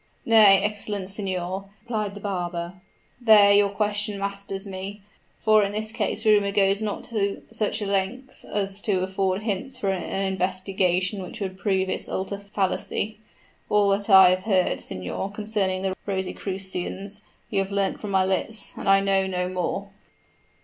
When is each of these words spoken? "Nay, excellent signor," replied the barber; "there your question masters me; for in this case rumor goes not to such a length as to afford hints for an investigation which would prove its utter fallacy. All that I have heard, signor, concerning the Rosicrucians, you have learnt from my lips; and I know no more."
"Nay, 0.25 0.63
excellent 0.63 1.09
signor," 1.11 1.65
replied 1.83 2.15
the 2.15 2.19
barber; 2.19 2.73
"there 3.21 3.53
your 3.53 3.69
question 3.69 4.17
masters 4.17 4.65
me; 4.65 5.03
for 5.39 5.61
in 5.61 5.73
this 5.73 5.91
case 5.91 6.25
rumor 6.25 6.51
goes 6.51 6.81
not 6.81 7.03
to 7.03 7.43
such 7.51 7.83
a 7.83 7.85
length 7.85 8.43
as 8.45 8.81
to 8.81 9.01
afford 9.01 9.43
hints 9.43 9.77
for 9.77 9.89
an 9.91 10.01
investigation 10.25 11.21
which 11.21 11.39
would 11.39 11.55
prove 11.55 11.87
its 11.87 12.09
utter 12.09 12.39
fallacy. 12.39 13.19
All 13.69 13.89
that 13.89 14.09
I 14.09 14.31
have 14.31 14.45
heard, 14.45 14.79
signor, 14.79 15.29
concerning 15.31 15.83
the 15.83 15.95
Rosicrucians, 16.07 17.21
you 17.51 17.59
have 17.59 17.69
learnt 17.71 17.99
from 17.99 18.09
my 18.09 18.25
lips; 18.25 18.71
and 18.75 18.89
I 18.89 19.01
know 19.01 19.27
no 19.27 19.49
more." 19.49 19.89